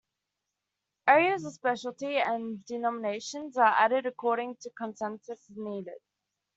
[1.05, 5.99] Areas of specialty and denominations are added according to consensus, as needed.